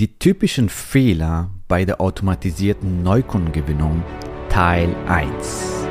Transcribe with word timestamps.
Die 0.00 0.16
typischen 0.16 0.68
Fehler 0.68 1.50
bei 1.66 1.84
der 1.84 2.00
automatisierten 2.00 3.02
Neukundengewinnung 3.02 4.04
Teil 4.48 4.94
1. 5.08 5.88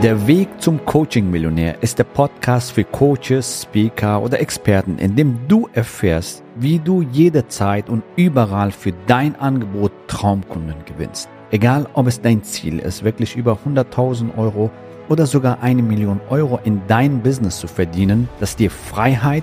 Der 0.00 0.24
Weg 0.28 0.48
zum 0.60 0.84
Coaching-Millionär 0.84 1.82
ist 1.82 1.98
der 1.98 2.04
Podcast 2.04 2.70
für 2.70 2.84
Coaches, 2.84 3.62
Speaker 3.62 4.22
oder 4.22 4.38
Experten, 4.38 4.96
in 4.98 5.16
dem 5.16 5.48
du 5.48 5.68
erfährst, 5.72 6.44
wie 6.54 6.78
du 6.78 7.02
jederzeit 7.02 7.88
und 7.88 8.04
überall 8.14 8.70
für 8.70 8.92
dein 9.08 9.34
Angebot 9.34 9.90
Traumkunden 10.06 10.84
gewinnst. 10.84 11.28
Egal, 11.50 11.88
ob 11.94 12.06
es 12.06 12.20
dein 12.20 12.44
Ziel 12.44 12.78
ist, 12.78 13.02
wirklich 13.02 13.34
über 13.34 13.58
100.000 13.66 14.38
Euro 14.38 14.70
oder 15.08 15.26
sogar 15.26 15.64
eine 15.64 15.82
Million 15.82 16.20
Euro 16.30 16.60
in 16.62 16.80
dein 16.86 17.22
Business 17.22 17.58
zu 17.58 17.66
verdienen, 17.66 18.28
das 18.38 18.54
dir 18.54 18.70
Freiheit, 18.70 19.42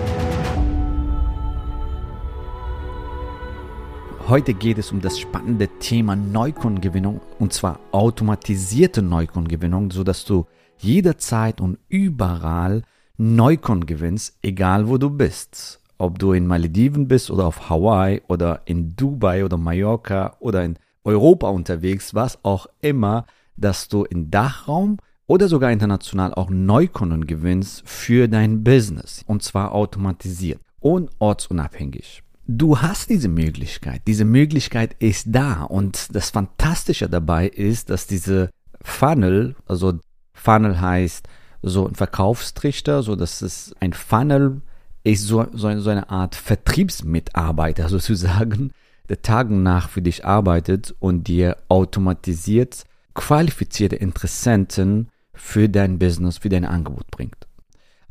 Heute 4.31 4.53
geht 4.53 4.77
es 4.77 4.93
um 4.93 5.01
das 5.01 5.19
spannende 5.19 5.67
Thema 5.79 6.15
Neukundengewinnung 6.15 7.19
und 7.37 7.51
zwar 7.51 7.81
automatisierte 7.91 9.01
Neukundengewinnung, 9.01 9.91
sodass 9.91 10.23
du 10.23 10.45
jederzeit 10.77 11.59
und 11.59 11.79
überall 11.89 12.83
Neukunden 13.17 13.85
gewinnst, 13.85 14.37
egal 14.41 14.87
wo 14.87 14.97
du 14.97 15.09
bist. 15.09 15.81
Ob 15.97 16.17
du 16.17 16.31
in 16.31 16.47
Malediven 16.47 17.09
bist 17.09 17.29
oder 17.29 17.45
auf 17.45 17.69
Hawaii 17.69 18.21
oder 18.29 18.61
in 18.63 18.95
Dubai 18.95 19.43
oder 19.43 19.57
Mallorca 19.57 20.37
oder 20.39 20.63
in 20.63 20.77
Europa 21.03 21.49
unterwegs, 21.49 22.15
was 22.15 22.39
auch 22.45 22.67
immer, 22.79 23.25
dass 23.57 23.89
du 23.89 24.05
im 24.05 24.31
Dachraum 24.31 24.95
oder 25.27 25.49
sogar 25.49 25.73
international 25.73 26.33
auch 26.35 26.49
Neukunden 26.49 27.27
gewinnst 27.27 27.83
für 27.85 28.29
dein 28.29 28.63
Business 28.63 29.25
und 29.27 29.43
zwar 29.43 29.73
automatisiert 29.73 30.61
und 30.79 31.09
ortsunabhängig. 31.19 32.23
Du 32.47 32.81
hast 32.81 33.09
diese 33.09 33.27
Möglichkeit. 33.27 34.01
Diese 34.07 34.25
Möglichkeit 34.25 34.95
ist 34.99 35.27
da. 35.29 35.63
Und 35.63 36.15
das 36.15 36.31
Fantastische 36.31 37.09
dabei 37.09 37.47
ist, 37.47 37.89
dass 37.89 38.07
diese 38.07 38.49
Funnel, 38.81 39.55
also 39.67 39.99
Funnel 40.33 40.81
heißt 40.81 41.27
so 41.61 41.87
ein 41.87 41.95
Verkaufstrichter, 41.95 43.03
so 43.03 43.15
dass 43.15 43.41
es 43.41 43.75
ein 43.79 43.93
Funnel 43.93 44.61
ist 45.03 45.25
so, 45.25 45.45
so, 45.53 45.79
so 45.79 45.89
eine 45.89 46.09
Art 46.09 46.35
Vertriebsmitarbeiter 46.35 47.89
sozusagen, 47.89 48.71
der 49.09 49.21
Tag 49.21 49.49
und 49.49 49.63
Nacht 49.63 49.91
für 49.91 50.01
dich 50.01 50.25
arbeitet 50.25 50.95
und 50.99 51.27
dir 51.27 51.57
automatisiert 51.67 52.85
qualifizierte 53.13 53.97
Interessenten 53.97 55.09
für 55.33 55.67
dein 55.67 55.99
Business, 55.99 56.37
für 56.37 56.49
dein 56.49 56.65
Angebot 56.65 57.11
bringt. 57.11 57.47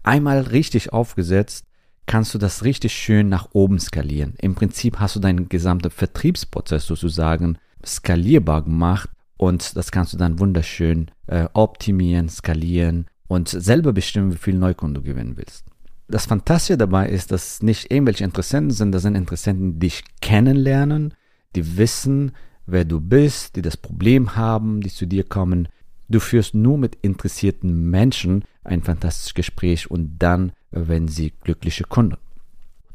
Einmal 0.03 0.41
richtig 0.41 0.93
aufgesetzt, 0.93 1.67
kannst 2.11 2.35
du 2.35 2.39
das 2.39 2.65
richtig 2.65 2.93
schön 2.93 3.29
nach 3.29 3.51
oben 3.53 3.79
skalieren. 3.79 4.35
Im 4.39 4.57
Prinzip 4.57 4.99
hast 4.99 5.15
du 5.15 5.21
deinen 5.21 5.49
gesamten 5.49 5.91
Vertriebsprozess 5.91 6.85
sozusagen 6.85 7.57
skalierbar 7.87 8.65
gemacht 8.65 9.09
und 9.37 9.77
das 9.77 9.93
kannst 9.93 10.13
du 10.13 10.17
dann 10.17 10.41
wunderschön 10.41 11.13
äh, 11.29 11.47
optimieren, 11.53 12.29
skalieren 12.29 13.07
und 13.29 13.49
selber 13.49 13.93
bestimmen, 13.93 14.33
wie 14.33 14.39
viel 14.39 14.57
Neukunden 14.57 14.95
du 14.95 15.09
gewinnen 15.09 15.37
willst. 15.37 15.67
Das 16.09 16.27
Fantastische 16.27 16.77
dabei 16.77 17.09
ist, 17.09 17.31
dass 17.31 17.63
nicht 17.63 17.93
irgendwelche 17.93 18.25
Interessenten 18.25 18.73
sind, 18.73 18.91
das 18.91 19.03
sind 19.03 19.15
Interessenten, 19.15 19.75
die 19.75 19.87
dich 19.87 20.03
kennenlernen, 20.21 21.15
die 21.55 21.77
wissen, 21.77 22.33
wer 22.67 22.85
du 22.85 23.01
bist, 23.01 23.55
die 23.55 23.63
das 23.63 23.77
Problem 23.77 24.35
haben, 24.35 24.81
die 24.81 24.91
zu 24.91 25.07
dir 25.07 25.23
kommen. 25.23 25.69
Du 26.09 26.19
führst 26.19 26.57
nur 26.57 26.77
mit 26.77 26.97
interessierten 27.03 27.89
Menschen 27.89 28.43
ein 28.65 28.83
fantastisches 28.83 29.35
Gespräch 29.35 29.91
und 29.91 30.19
dann 30.19 30.53
wenn 30.71 31.09
sie 31.09 31.33
glückliche 31.43 31.85
Kunden. 31.85 32.17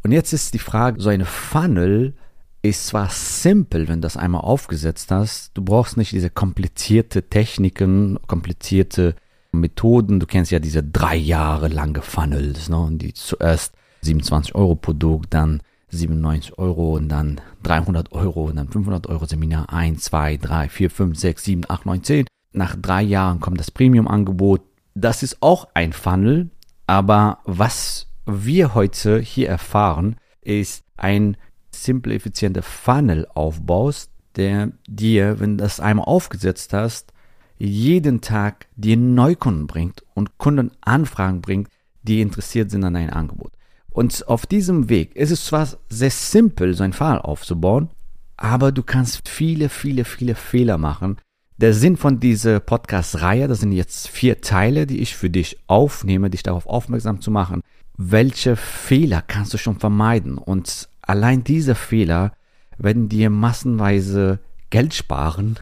Und 0.04 0.12
jetzt 0.12 0.34
ist 0.34 0.54
die 0.54 0.60
Frage, 0.60 1.02
so 1.02 1.10
eine 1.10 1.26
Funnel 1.26 2.14
ist 2.62 2.88
zwar 2.88 3.10
simpel, 3.10 3.88
wenn 3.88 4.02
du 4.02 4.06
das 4.06 4.18
einmal 4.18 4.42
aufgesetzt 4.42 5.12
hast, 5.12 5.52
du 5.56 5.64
brauchst 5.64 5.98
nicht 5.98 6.12
diese 6.12 6.30
komplizierte 6.30 7.24
Techniken, 7.24 8.18
komplizierte 8.28 9.16
Methoden. 9.52 10.20
Du 10.20 10.26
kennst 10.26 10.52
ja 10.52 10.60
diese 10.60 10.84
drei 10.84 11.16
Jahre 11.16 11.68
lange 11.68 12.02
Funnels, 12.02 12.70
ne? 12.70 12.90
die 12.94 13.14
zuerst 13.14 13.74
27 14.02 14.56
Euro 14.56 14.76
Produkt, 14.76 15.34
dann 15.34 15.62
97 15.90 16.58
Euro 16.58 16.96
und 16.96 17.10
dann 17.10 17.42
300 17.64 18.12
Euro 18.12 18.46
und 18.46 18.56
dann 18.58 18.68
500 18.68 19.08
Euro 19.08 19.26
Seminar 19.26 19.72
1, 19.72 20.04
2, 20.04 20.38
3, 20.38 20.70
4, 20.70 20.90
5, 20.90 21.18
6, 21.18 21.44
7, 21.44 21.64
8, 21.68 21.86
9, 21.86 22.04
10. 22.04 22.26
Nach 22.54 22.76
drei 22.76 23.02
Jahren 23.02 23.40
kommt 23.40 23.60
das 23.60 23.72
Premium-Angebot. 23.72 24.62
Das 24.98 25.24
ist 25.24 25.42
auch 25.42 25.68
ein 25.74 25.92
Funnel, 25.92 26.50
aber 26.88 27.40
was 27.44 28.08
wir 28.26 28.74
heute 28.74 29.20
hier 29.20 29.50
erfahren, 29.50 30.16
ist 30.42 30.86
ein 30.96 31.36
simple, 31.70 32.14
effizienter 32.14 32.64
Funnel 32.64 33.28
aufbaust, 33.34 34.10
der 34.38 34.72
dir, 34.88 35.42
wenn 35.42 35.58
du 35.58 35.64
das 35.66 35.82
einmal 35.82 36.06
aufgesetzt 36.06 36.72
hast, 36.72 37.12
jeden 37.58 38.22
Tag 38.22 38.68
dir 38.78 38.96
Neukunden 38.96 39.68
bringt 39.68 40.06
und 40.14 40.38
Kundenanfragen 40.38 41.42
bringt, 41.42 41.70
die 42.04 42.22
interessiert 42.22 42.72
sind 42.72 42.86
an 42.86 42.94
deinem 42.94 43.12
Angebot. 43.12 43.52
Und 43.90 44.26
auf 44.30 44.46
diesem 44.46 44.88
Weg 44.88 45.14
ist 45.18 45.32
es 45.32 45.46
zwar 45.46 45.68
sehr 45.90 46.12
simpel, 46.12 46.74
so 46.74 46.84
ein 46.84 46.94
Funnel 46.94 47.20
aufzubauen, 47.20 47.90
aber 48.38 48.72
du 48.72 48.82
kannst 48.82 49.28
viele, 49.28 49.68
viele, 49.68 50.06
viele 50.06 50.36
Fehler 50.36 50.78
machen, 50.78 51.18
der 51.58 51.74
Sinn 51.74 51.96
von 51.96 52.20
dieser 52.20 52.60
Podcast-Reihe, 52.60 53.48
das 53.48 53.62
sind 53.62 53.72
jetzt 53.72 54.10
vier 54.10 54.42
Teile, 54.42 54.86
die 54.86 55.00
ich 55.00 55.16
für 55.16 55.30
dich 55.30 55.58
aufnehme, 55.68 56.30
dich 56.30 56.44
darauf 56.44 56.68
aufmerksam 56.68 57.22
zu 57.22 57.32
machen, 57.32 57.62
welche 57.98 58.58
Fehler 58.58 59.22
kannst 59.26 59.54
du 59.54 59.58
schon 59.58 59.80
vermeiden. 59.80 60.38
Und 60.38 60.90
allein 61.02 61.46
diese 61.46 61.76
Fehler 61.76 62.34
werden 62.78 63.08
dir 63.08 63.30
massenweise 63.30 64.40
Geld 64.70 64.94
sparen. 64.94 65.58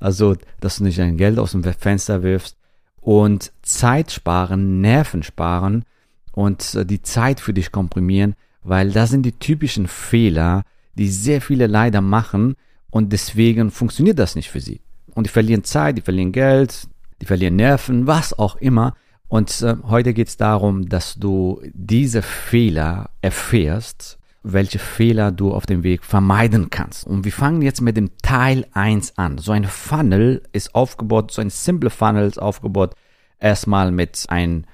Also, 0.00 0.36
dass 0.60 0.78
du 0.78 0.84
nicht 0.84 0.98
dein 0.98 1.18
Geld 1.18 1.38
aus 1.38 1.52
dem 1.52 1.64
Fenster 1.64 2.22
wirfst 2.22 2.56
und 3.00 3.52
Zeit 3.62 4.12
sparen, 4.12 4.80
Nerven 4.80 5.22
sparen 5.22 5.84
und 6.32 6.74
äh, 6.74 6.86
die 6.86 7.02
Zeit 7.02 7.40
für 7.40 7.52
dich 7.52 7.72
komprimieren, 7.72 8.34
weil 8.62 8.90
das 8.90 9.10
sind 9.10 9.22
die 9.22 9.38
typischen 9.38 9.86
Fehler, 9.86 10.64
die 10.94 11.08
sehr 11.08 11.40
viele 11.40 11.66
leider 11.66 12.00
machen 12.00 12.56
und 12.90 13.12
deswegen 13.12 13.70
funktioniert 13.70 14.18
das 14.18 14.34
nicht 14.34 14.50
für 14.50 14.60
sie 14.60 14.80
und 15.16 15.26
die 15.26 15.30
verlieren 15.30 15.64
Zeit, 15.64 15.96
die 15.96 16.02
verlieren 16.02 16.30
Geld, 16.30 16.88
die 17.22 17.26
verlieren 17.26 17.56
Nerven, 17.56 18.06
was 18.06 18.38
auch 18.38 18.56
immer. 18.56 18.94
Und 19.28 19.62
äh, 19.62 19.76
heute 19.88 20.12
geht 20.12 20.28
es 20.28 20.36
darum, 20.36 20.90
dass 20.90 21.14
du 21.14 21.62
diese 21.72 22.20
Fehler 22.20 23.08
erfährst, 23.22 24.18
welche 24.42 24.78
Fehler 24.78 25.32
du 25.32 25.54
auf 25.54 25.64
dem 25.64 25.82
Weg 25.82 26.04
vermeiden 26.04 26.68
kannst. 26.68 27.06
Und 27.06 27.24
wir 27.24 27.32
fangen 27.32 27.62
jetzt 27.62 27.80
mit 27.80 27.96
dem 27.96 28.10
Teil 28.18 28.66
1 28.74 29.16
an. 29.16 29.38
So 29.38 29.52
ein 29.52 29.64
Funnel 29.64 30.42
ist 30.52 30.74
aufgebaut, 30.74 31.32
so 31.32 31.40
ein 31.40 31.50
simple 31.50 31.90
Funnel 31.90 32.28
ist 32.28 32.40
aufgebaut, 32.40 32.94
erstmal 33.40 33.92
mit 33.92 34.26
ein 34.28 34.66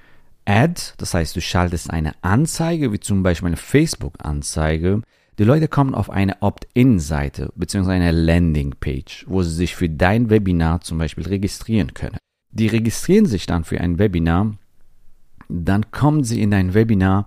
Ad, 0.45 0.81
das 0.97 1.13
heißt, 1.13 1.37
du 1.37 1.41
schaltest 1.41 1.89
eine 1.89 2.15
Anzeige, 2.21 2.91
wie 2.91 2.99
zum 2.99 3.23
Beispiel 3.23 3.47
eine 3.47 3.55
Facebook-Anzeige, 3.55 5.01
die 5.39 5.43
Leute 5.43 5.67
kommen 5.67 5.95
auf 5.95 6.09
eine 6.09 6.41
Opt-in-Seite 6.41 7.51
bzw. 7.55 7.91
eine 7.91 8.11
Landing-Page, 8.11 9.25
wo 9.27 9.41
sie 9.41 9.53
sich 9.53 9.75
für 9.75 9.89
dein 9.89 10.29
Webinar 10.29 10.81
zum 10.81 10.99
Beispiel 10.99 11.25
registrieren 11.25 11.93
können. 11.93 12.17
Die 12.51 12.67
registrieren 12.67 13.25
sich 13.25 13.47
dann 13.47 13.63
für 13.63 13.81
ein 13.81 13.97
Webinar, 13.97 14.55
dann 15.49 15.89
kommen 15.91 16.23
sie 16.23 16.41
in 16.41 16.51
dein 16.51 16.73
Webinar, 16.73 17.25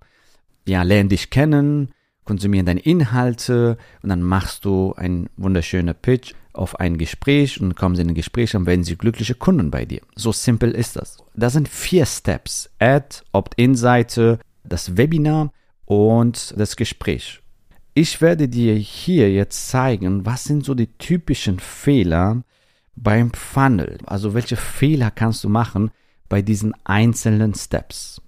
ja, 0.69 0.83
lernen 0.83 1.09
dich 1.09 1.31
kennen, 1.31 1.91
konsumieren 2.25 2.67
deine 2.67 2.81
Inhalte 2.81 3.77
und 4.03 4.09
dann 4.11 4.23
machst 4.23 4.65
du 4.65 4.93
einen 4.95 5.29
wunderschönen 5.37 5.95
Pitch 5.95 6.35
auf 6.53 6.79
ein 6.81 6.99
Gespräch 6.99 7.61
und 7.61 7.77
kommen 7.77 7.97
sie 7.97 8.03
in 8.03 8.09
ein 8.09 8.15
Gespräch 8.15 8.55
und 8.55 8.67
werden 8.67 8.85
sie 8.85 8.97
glückliche 8.97 9.35
Kunden 9.35 9.71
bei 9.71 9.85
dir. 9.85 10.01
So 10.15 10.33
simpel 10.33 10.73
ist 10.73 10.97
das. 10.97 11.19
Das 11.35 11.53
sind 11.53 11.69
vier 11.69 12.07
Steps. 12.07 12.71
Ad, 12.79 13.19
Opt-in-Seite, 13.33 14.39
das 14.65 14.97
Webinar 14.97 15.53
und 15.85 16.55
das 16.57 16.77
Gespräch. 16.77 17.41
Ich 17.99 18.21
werde 18.21 18.47
dir 18.47 18.75
hier 18.75 19.33
jetzt 19.33 19.71
zeigen, 19.71 20.27
was 20.27 20.45
sind 20.45 20.67
so 20.67 20.75
die 20.75 20.99
typischen 20.99 21.59
Fehler 21.59 22.43
beim 22.95 23.33
Funnel. 23.33 23.97
Also 24.05 24.35
welche 24.35 24.57
Fehler 24.57 25.11
kannst 25.11 25.43
du 25.45 25.49
machen 25.49 25.91
bei 26.29 26.43
diesen 26.43 26.75
einzelnen 26.85 27.55
Steps. 27.55 28.21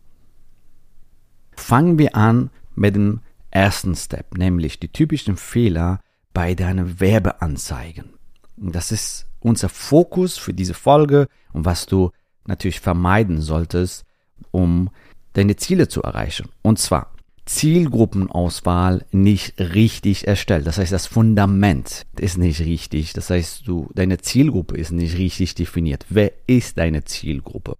Fangen 1.55 1.99
wir 1.99 2.17
an 2.17 2.49
mit 2.77 2.95
dem 2.95 3.21
ersten 3.51 3.95
Step, 3.95 4.39
nämlich 4.39 4.81
die 4.81 4.89
typischen 4.89 5.37
Fehler 5.37 6.01
bei 6.33 6.55
deinen 6.55 6.99
Werbeanzeigen. 6.99 8.15
Das 8.57 8.91
ist 8.91 9.27
unser 9.39 9.69
Fokus 9.69 10.39
für 10.39 10.55
diese 10.55 10.73
Folge 10.73 11.29
und 11.53 11.67
was 11.67 11.85
du 11.85 12.11
natürlich 12.47 12.81
vermeiden 12.81 13.43
solltest, 13.43 14.07
um 14.51 14.89
deine 15.35 15.57
Ziele 15.57 15.89
zu 15.89 16.03
erreichen. 16.03 16.49
Und 16.63 16.79
zwar 16.79 17.13
Zielgruppenauswahl 17.49 19.07
nicht 19.11 19.59
richtig 19.59 20.29
erstellt. 20.29 20.67
Das 20.67 20.77
heißt, 20.77 20.93
das 20.93 21.07
Fundament 21.07 22.07
ist 22.19 22.37
nicht 22.37 22.61
richtig. 22.61 23.15
Das 23.15 23.31
heißt, 23.31 23.67
du, 23.67 23.89
deine 23.95 24.19
Zielgruppe 24.19 24.77
ist 24.77 24.93
nicht 24.93 25.17
richtig 25.17 25.55
definiert. 25.55 26.05
Wer 26.11 26.33
ist 26.47 26.77
deine 26.77 27.05
Zielgruppe? 27.05 27.79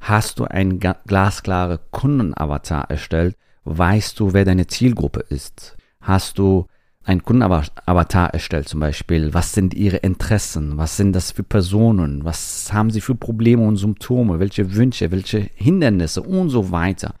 Hast 0.00 0.38
du 0.38 0.44
einen 0.44 0.78
glasklare 0.78 1.80
Kundenavatar 1.90 2.90
erstellt? 2.90 3.36
Weißt 3.64 4.20
du, 4.20 4.34
wer 4.34 4.44
deine 4.44 4.66
Zielgruppe 4.66 5.20
ist? 5.20 5.76
Hast 6.02 6.38
du 6.38 6.66
ein 7.02 7.22
Kundenavatar 7.22 8.34
erstellt 8.34 8.68
zum 8.68 8.80
Beispiel? 8.80 9.32
Was 9.32 9.54
sind 9.54 9.72
ihre 9.72 9.96
Interessen? 9.96 10.76
Was 10.76 10.98
sind 10.98 11.14
das 11.14 11.32
für 11.32 11.42
Personen? 11.42 12.24
Was 12.24 12.70
haben 12.72 12.90
sie 12.90 13.00
für 13.00 13.14
Probleme 13.14 13.66
und 13.66 13.76
Symptome? 13.76 14.40
Welche 14.40 14.74
Wünsche? 14.74 15.10
Welche 15.10 15.48
Hindernisse? 15.54 16.22
Und 16.22 16.50
so 16.50 16.70
weiter. 16.70 17.14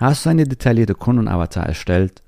Hast 0.00 0.24
du 0.24 0.30
eine 0.30 0.44
detaillierte 0.44 0.94
Kundenavatar 0.94 1.66
erstellt? 1.66 2.22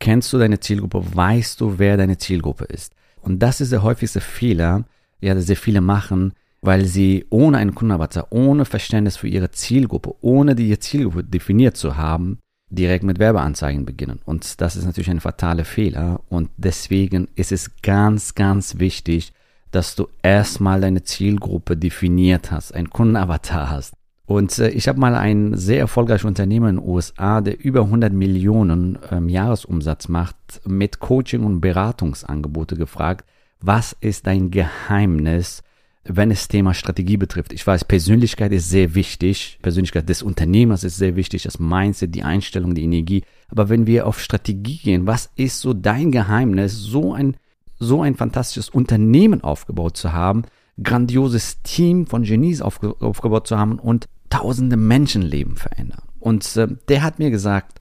Kennst 0.00 0.32
du 0.32 0.38
deine 0.38 0.58
Zielgruppe? 0.58 1.00
Weißt 1.14 1.60
du, 1.60 1.78
wer 1.78 1.96
deine 1.96 2.18
Zielgruppe 2.18 2.64
ist? 2.64 2.92
Und 3.20 3.38
das 3.38 3.60
ist 3.60 3.70
der 3.70 3.84
häufigste 3.84 4.20
Fehler, 4.20 4.84
ja, 5.20 5.32
der 5.32 5.44
sehr 5.44 5.56
viele 5.56 5.80
machen, 5.80 6.32
weil 6.60 6.86
sie 6.86 7.24
ohne 7.30 7.58
einen 7.58 7.76
Kundenavatar, 7.76 8.26
ohne 8.30 8.64
Verständnis 8.64 9.16
für 9.16 9.28
ihre 9.28 9.52
Zielgruppe, 9.52 10.12
ohne 10.22 10.56
die 10.56 10.76
Zielgruppe 10.76 11.22
definiert 11.22 11.76
zu 11.76 11.96
haben, 11.96 12.40
direkt 12.68 13.04
mit 13.04 13.20
Werbeanzeigen 13.20 13.86
beginnen. 13.86 14.18
Und 14.24 14.60
das 14.60 14.74
ist 14.74 14.84
natürlich 14.84 15.10
ein 15.10 15.20
fataler 15.20 15.64
Fehler. 15.64 16.20
Und 16.28 16.50
deswegen 16.56 17.28
ist 17.36 17.52
es 17.52 17.70
ganz, 17.80 18.34
ganz 18.34 18.80
wichtig, 18.80 19.32
dass 19.70 19.94
du 19.94 20.08
erstmal 20.20 20.80
deine 20.80 21.04
Zielgruppe 21.04 21.76
definiert 21.76 22.50
hast, 22.50 22.74
einen 22.74 22.90
Kundenavatar 22.90 23.70
hast. 23.70 23.97
Und 24.28 24.58
äh, 24.58 24.68
ich 24.68 24.88
habe 24.88 25.00
mal 25.00 25.14
einen 25.14 25.56
sehr 25.56 25.78
erfolgreichen 25.78 26.26
Unternehmer 26.26 26.68
in 26.68 26.76
den 26.76 26.86
USA, 26.86 27.40
der 27.40 27.64
über 27.64 27.80
100 27.80 28.12
Millionen 28.12 28.98
ähm, 29.10 29.30
Jahresumsatz 29.30 30.08
macht, 30.08 30.36
mit 30.66 31.00
Coaching 31.00 31.44
und 31.44 31.62
Beratungsangebote 31.62 32.76
gefragt, 32.76 33.24
was 33.62 33.96
ist 34.00 34.26
dein 34.26 34.50
Geheimnis, 34.50 35.62
wenn 36.04 36.30
es 36.30 36.46
Thema 36.46 36.74
Strategie 36.74 37.16
betrifft? 37.16 37.54
Ich 37.54 37.66
weiß, 37.66 37.86
Persönlichkeit 37.86 38.52
ist 38.52 38.68
sehr 38.68 38.94
wichtig, 38.94 39.58
Persönlichkeit 39.62 40.06
des 40.10 40.22
Unternehmers 40.22 40.84
ist 40.84 40.98
sehr 40.98 41.16
wichtig, 41.16 41.44
das 41.44 41.58
Mindset, 41.58 42.14
die 42.14 42.22
Einstellung, 42.22 42.74
die 42.74 42.84
Energie. 42.84 43.24
Aber 43.48 43.70
wenn 43.70 43.86
wir 43.86 44.06
auf 44.06 44.20
Strategie 44.20 44.76
gehen, 44.76 45.06
was 45.06 45.30
ist 45.36 45.62
so 45.62 45.72
dein 45.72 46.12
Geheimnis, 46.12 46.74
so 46.74 47.14
ein, 47.14 47.38
so 47.78 48.02
ein 48.02 48.14
fantastisches 48.14 48.68
Unternehmen 48.68 49.42
aufgebaut 49.42 49.96
zu 49.96 50.12
haben, 50.12 50.42
grandioses 50.82 51.62
Team 51.62 52.06
von 52.06 52.24
Genies 52.24 52.60
aufge 52.60 52.94
aufgebaut 53.00 53.46
zu 53.46 53.58
haben 53.58 53.78
und 53.78 54.06
tausende 54.30 54.76
Menschenleben 54.76 55.56
verändern. 55.56 56.02
Und 56.18 56.56
äh, 56.56 56.68
der 56.88 57.02
hat 57.02 57.18
mir 57.18 57.30
gesagt, 57.30 57.80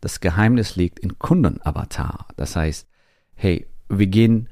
das 0.00 0.20
Geheimnis 0.20 0.76
liegt 0.76 0.98
in 0.98 1.18
Kundenavatar. 1.18 2.26
Das 2.36 2.56
heißt, 2.56 2.88
hey, 3.34 3.66
wir 3.88 4.06
gehen 4.06 4.48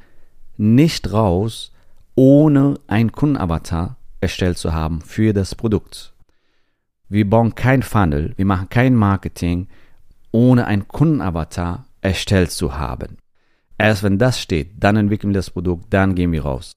nicht 0.56 1.12
raus, 1.12 1.72
ohne 2.14 2.74
ein 2.86 3.12
Kundenavatar 3.12 3.96
erstellt 4.20 4.58
zu 4.58 4.72
haben 4.72 5.00
für 5.00 5.32
das 5.32 5.54
Produkt. 5.54 6.14
Wir 7.08 7.28
bauen 7.28 7.54
kein 7.54 7.82
Funnel, 7.82 8.34
wir 8.36 8.44
machen 8.44 8.68
kein 8.68 8.94
Marketing, 8.94 9.68
ohne 10.30 10.66
ein 10.66 10.86
Kundenavatar 10.86 11.86
erstellt 12.00 12.52
zu 12.52 12.78
haben. 12.78 13.16
Erst 13.78 14.02
wenn 14.02 14.18
das 14.18 14.40
steht, 14.40 14.72
dann 14.78 14.96
entwickeln 14.96 15.30
wir 15.30 15.38
das 15.38 15.50
Produkt, 15.50 15.92
dann 15.92 16.14
gehen 16.14 16.32
wir 16.32 16.42
raus. 16.42 16.72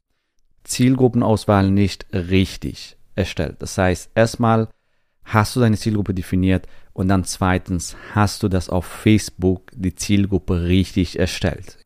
Zielgruppenauswahl 0.63 1.69
nicht 1.69 2.07
richtig 2.13 2.97
erstellt. 3.15 3.57
Das 3.59 3.77
heißt, 3.77 4.11
erstmal 4.15 4.69
hast 5.23 5.55
du 5.55 5.59
deine 5.59 5.77
Zielgruppe 5.77 6.13
definiert 6.13 6.67
und 6.93 7.07
dann 7.07 7.23
zweitens 7.23 7.95
hast 8.13 8.43
du 8.43 8.49
das 8.49 8.69
auf 8.69 8.85
Facebook 8.85 9.71
die 9.73 9.95
Zielgruppe 9.95 10.63
richtig 10.63 11.19
erstellt, 11.19 11.77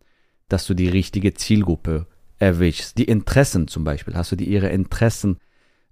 dass 0.49 0.65
du 0.65 0.73
die 0.73 0.89
richtige 0.89 1.33
Zielgruppe 1.33 2.07
erwischst. 2.39 2.97
Die 2.97 3.05
Interessen 3.05 3.67
zum 3.67 3.83
Beispiel, 3.83 4.15
hast 4.15 4.31
du 4.31 4.35
die 4.35 4.49
ihre 4.49 4.69
Interessen 4.69 5.37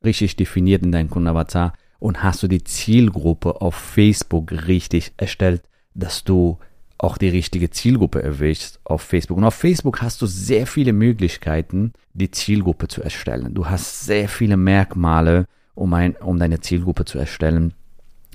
richtig 0.04 0.36
definiert 0.36 0.84
in 0.84 0.92
deinem 0.92 1.10
Kundenavatar 1.10 1.74
und 2.00 2.24
hast 2.24 2.44
du 2.44 2.48
die 2.48 2.64
Zielgruppe 2.64 3.62
auf 3.62 3.76
Facebook 3.76 4.52
richtig 4.52 5.14
erstellt, 5.18 5.64
dass 5.94 6.24
du 6.24 6.60
auch 7.06 7.18
die 7.18 7.30
richtige 7.30 7.70
Zielgruppe 7.70 8.22
erwischst 8.24 8.80
auf 8.84 9.04
Facebook. 9.04 9.38
Und 9.38 9.44
auf 9.44 9.54
Facebook 9.54 10.02
hast 10.02 10.22
du 10.22 10.26
sehr 10.26 10.66
viele 10.66 10.92
Möglichkeiten, 10.92 11.94
die 12.14 12.32
Zielgruppe 12.32 12.88
zu 12.88 13.04
erstellen. 13.04 13.54
Du 13.54 13.68
hast 13.70 14.06
sehr 14.06 14.28
viele 14.28 14.58
Merkmale, 14.58 15.46
um, 15.76 15.94
ein, 15.94 16.16
um 16.16 16.40
deine 16.40 16.62
Zielgruppe 16.62 17.06
zu 17.06 17.20
erstellen. 17.20 17.74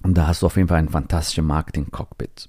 Und 0.03 0.17
da 0.17 0.29
hast 0.29 0.43
du 0.43 0.47
auf 0.47 0.57
jeden 0.57 0.69
Fall 0.69 0.79
ein 0.79 0.89
fantastisches 0.89 1.45
Marketing-Cockpit. 1.45 2.49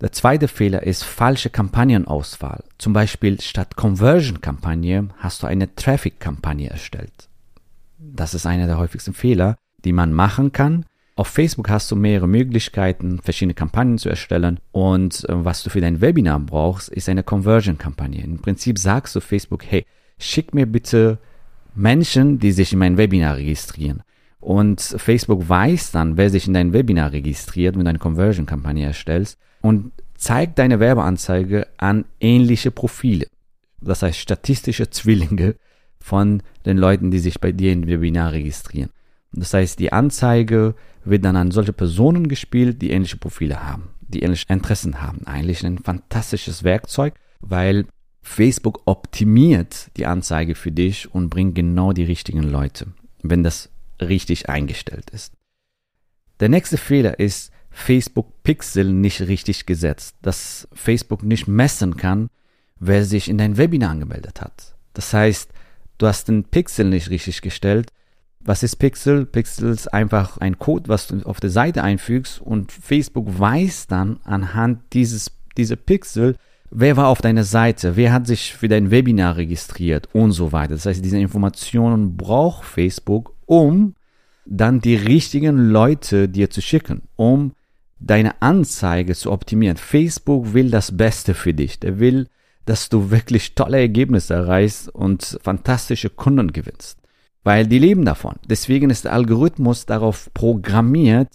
Der 0.00 0.12
zweite 0.12 0.48
Fehler 0.48 0.84
ist 0.84 1.04
falsche 1.04 1.50
Kampagnenauswahl. 1.50 2.64
Zum 2.78 2.92
Beispiel 2.92 3.40
statt 3.40 3.76
Conversion-Kampagne 3.76 5.08
hast 5.18 5.42
du 5.42 5.46
eine 5.46 5.74
Traffic-Kampagne 5.74 6.70
erstellt. 6.70 7.28
Das 7.98 8.32
ist 8.32 8.46
einer 8.46 8.66
der 8.66 8.78
häufigsten 8.78 9.12
Fehler, 9.12 9.56
die 9.84 9.92
man 9.92 10.12
machen 10.12 10.52
kann, 10.52 10.86
auf 11.18 11.26
Facebook 11.26 11.68
hast 11.68 11.90
du 11.90 11.96
mehrere 11.96 12.28
Möglichkeiten, 12.28 13.18
verschiedene 13.20 13.54
Kampagnen 13.54 13.98
zu 13.98 14.08
erstellen 14.08 14.60
und 14.70 15.28
äh, 15.28 15.44
was 15.44 15.64
du 15.64 15.70
für 15.70 15.80
dein 15.80 16.00
Webinar 16.00 16.38
brauchst, 16.38 16.88
ist 16.90 17.08
eine 17.08 17.24
Conversion-Kampagne. 17.24 18.22
Im 18.22 18.38
Prinzip 18.38 18.78
sagst 18.78 19.16
du 19.16 19.20
Facebook, 19.20 19.64
hey, 19.64 19.84
schick 20.20 20.54
mir 20.54 20.66
bitte 20.66 21.18
Menschen, 21.74 22.38
die 22.38 22.52
sich 22.52 22.72
in 22.72 22.78
mein 22.78 22.96
Webinar 22.98 23.36
registrieren. 23.36 24.04
Und 24.38 24.80
Facebook 24.80 25.48
weiß 25.48 25.90
dann, 25.90 26.16
wer 26.16 26.30
sich 26.30 26.46
in 26.46 26.54
dein 26.54 26.72
Webinar 26.72 27.10
registriert, 27.10 27.76
wenn 27.76 27.84
du 27.84 27.90
eine 27.90 27.98
Conversion-Kampagne 27.98 28.86
erstellst 28.86 29.38
und 29.60 29.90
zeigt 30.16 30.60
deine 30.60 30.78
Werbeanzeige 30.78 31.66
an 31.78 32.04
ähnliche 32.20 32.70
Profile. 32.70 33.26
Das 33.80 34.02
heißt 34.02 34.18
statistische 34.18 34.90
Zwillinge 34.90 35.56
von 35.98 36.44
den 36.64 36.78
Leuten, 36.78 37.10
die 37.10 37.18
sich 37.18 37.40
bei 37.40 37.50
dir 37.50 37.72
im 37.72 37.88
Webinar 37.88 38.30
registrieren. 38.30 38.90
Das 39.32 39.52
heißt, 39.52 39.78
die 39.78 39.92
Anzeige 39.92 40.74
wird 41.10 41.24
dann 41.24 41.36
an 41.36 41.50
solche 41.50 41.72
Personen 41.72 42.28
gespielt, 42.28 42.82
die 42.82 42.90
ähnliche 42.90 43.16
Profile 43.16 43.64
haben, 43.64 43.90
die 44.00 44.22
ähnliche 44.22 44.46
Interessen 44.48 45.00
haben. 45.00 45.26
Eigentlich 45.26 45.64
ein 45.64 45.78
fantastisches 45.78 46.64
Werkzeug, 46.64 47.14
weil 47.40 47.86
Facebook 48.22 48.82
optimiert 48.84 49.90
die 49.96 50.06
Anzeige 50.06 50.54
für 50.54 50.72
dich 50.72 51.12
und 51.12 51.30
bringt 51.30 51.54
genau 51.54 51.92
die 51.92 52.04
richtigen 52.04 52.42
Leute, 52.42 52.88
wenn 53.22 53.42
das 53.42 53.70
richtig 54.00 54.48
eingestellt 54.48 55.10
ist. 55.10 55.32
Der 56.40 56.48
nächste 56.48 56.76
Fehler 56.76 57.18
ist 57.18 57.52
Facebook 57.70 58.42
Pixel 58.42 58.92
nicht 58.92 59.20
richtig 59.22 59.66
gesetzt, 59.66 60.16
dass 60.22 60.68
Facebook 60.72 61.22
nicht 61.22 61.48
messen 61.48 61.96
kann, 61.96 62.28
wer 62.78 63.04
sich 63.04 63.28
in 63.28 63.38
dein 63.38 63.56
Webinar 63.56 63.90
angemeldet 63.90 64.40
hat. 64.40 64.76
Das 64.94 65.12
heißt, 65.12 65.50
du 65.98 66.06
hast 66.06 66.28
den 66.28 66.44
Pixel 66.44 66.86
nicht 66.86 67.10
richtig 67.10 67.40
gestellt 67.42 67.92
was 68.40 68.62
ist 68.62 68.76
Pixel? 68.76 69.26
Pixel 69.26 69.70
ist 69.70 69.92
einfach 69.92 70.38
ein 70.38 70.58
Code, 70.58 70.88
was 70.88 71.06
du 71.06 71.22
auf 71.22 71.40
der 71.40 71.50
Seite 71.50 71.82
einfügst 71.82 72.40
und 72.40 72.72
Facebook 72.72 73.38
weiß 73.38 73.86
dann 73.88 74.20
anhand 74.24 74.80
dieses 74.92 75.32
dieser 75.58 75.76
Pixel, 75.76 76.36
wer 76.70 76.96
war 76.96 77.08
auf 77.08 77.20
deiner 77.20 77.44
Seite, 77.44 77.96
wer 77.96 78.12
hat 78.12 78.26
sich 78.26 78.54
für 78.54 78.68
dein 78.68 78.90
Webinar 78.90 79.36
registriert 79.36 80.08
und 80.12 80.32
so 80.32 80.52
weiter. 80.52 80.74
Das 80.74 80.86
heißt, 80.86 81.04
diese 81.04 81.18
Informationen 81.18 82.16
braucht 82.16 82.64
Facebook, 82.64 83.34
um 83.44 83.94
dann 84.46 84.80
die 84.80 84.94
richtigen 84.94 85.70
Leute 85.70 86.28
dir 86.28 86.48
zu 86.48 86.62
schicken, 86.62 87.02
um 87.16 87.52
deine 87.98 88.40
Anzeige 88.40 89.14
zu 89.14 89.32
optimieren. 89.32 89.76
Facebook 89.76 90.54
will 90.54 90.70
das 90.70 90.96
Beste 90.96 91.34
für 91.34 91.52
dich. 91.52 91.80
Der 91.80 91.98
will, 91.98 92.28
dass 92.64 92.88
du 92.88 93.10
wirklich 93.10 93.54
tolle 93.54 93.78
Ergebnisse 93.78 94.34
erreichst 94.34 94.88
und 94.88 95.38
fantastische 95.42 96.08
Kunden 96.08 96.52
gewinnst 96.52 96.98
weil 97.44 97.66
die 97.66 97.78
leben 97.78 98.04
davon. 98.04 98.36
Deswegen 98.48 98.90
ist 98.90 99.04
der 99.04 99.12
Algorithmus 99.12 99.86
darauf 99.86 100.32
programmiert, 100.34 101.28